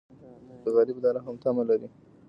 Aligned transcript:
غریب 0.75 0.97
د 1.01 1.05
رحم 1.15 1.35
تمه 1.43 1.63
لري 1.69 1.87